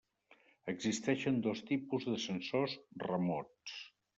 Existeixen 0.73 1.37
dos 1.47 1.61
tipus 1.69 2.09
de 2.09 2.17
sensors 2.25 2.77
remots. 3.07 3.79